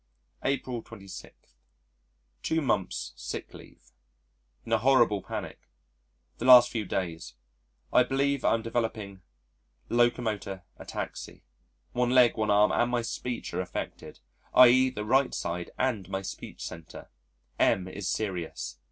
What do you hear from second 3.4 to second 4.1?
Leave